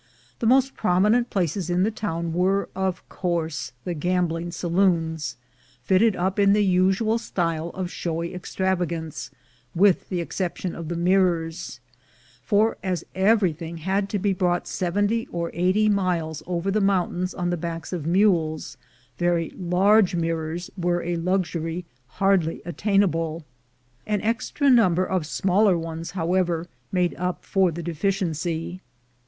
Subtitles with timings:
[0.39, 5.37] The most prominent places in the town were of course the gambling saloons,
[5.83, 9.29] fitted up in the usual style of showy extravagance,
[9.75, 11.81] with the exception of the mirrors;
[12.41, 17.51] for as everything had to be brought seventy or eighty miles over the mountains on
[17.51, 18.77] the backs of mules,
[19.19, 23.45] very large mirrors were a luxury hardly attainable;
[24.07, 28.81] an extra number of smaller ones, however, made up for the deficiency.